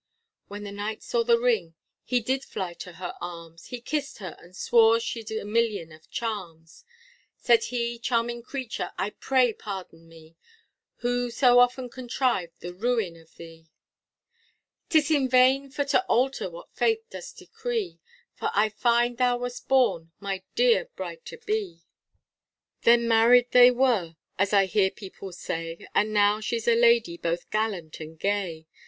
[0.47, 4.35] When the Knight saw the ring he did fly to her arms He kissed her
[4.39, 6.85] and swore she'd a million of charms,
[7.37, 10.37] Said he, charming creature, I pray pardon me,
[11.01, 13.69] Who so often contrived the ruin of thee.
[14.89, 17.99] 'Tis in vain for to alter what fate does decree,
[18.33, 21.83] For I find thou wast born my dear bride to be;
[22.81, 27.51] Then married they were, as I hear people say, And now she's a lady both
[27.51, 28.65] gallant and gay.